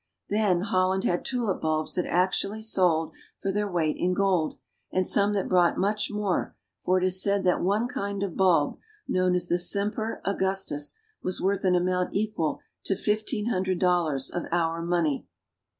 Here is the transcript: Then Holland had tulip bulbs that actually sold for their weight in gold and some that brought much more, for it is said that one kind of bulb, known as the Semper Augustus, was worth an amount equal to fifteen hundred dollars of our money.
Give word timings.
Then 0.31 0.61
Holland 0.61 1.03
had 1.03 1.23
tulip 1.23 1.61
bulbs 1.61 1.93
that 1.93 2.07
actually 2.07 2.63
sold 2.63 3.11
for 3.39 3.51
their 3.51 3.69
weight 3.71 3.97
in 3.99 4.15
gold 4.15 4.57
and 4.91 5.05
some 5.05 5.33
that 5.33 5.47
brought 5.47 5.77
much 5.77 6.09
more, 6.09 6.55
for 6.83 6.97
it 6.97 7.03
is 7.03 7.21
said 7.21 7.43
that 7.43 7.61
one 7.61 7.87
kind 7.87 8.23
of 8.23 8.35
bulb, 8.35 8.79
known 9.07 9.35
as 9.35 9.47
the 9.47 9.59
Semper 9.59 10.19
Augustus, 10.25 10.95
was 11.21 11.39
worth 11.39 11.63
an 11.65 11.75
amount 11.75 12.15
equal 12.15 12.61
to 12.85 12.95
fifteen 12.95 13.49
hundred 13.51 13.77
dollars 13.77 14.31
of 14.31 14.45
our 14.51 14.81
money. 14.81 15.27